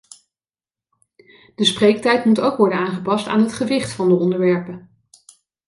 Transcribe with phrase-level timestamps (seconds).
[1.55, 4.89] De spreektijd moet ook worden aangepast aan het gewicht van de onderwerpen.